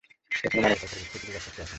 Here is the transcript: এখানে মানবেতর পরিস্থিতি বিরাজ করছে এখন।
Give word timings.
এখানে 0.43 0.61
মানবেতর 0.63 0.89
পরিস্থিতি 0.91 1.25
বিরাজ 1.25 1.43
করছে 1.45 1.59
এখন। 1.59 1.69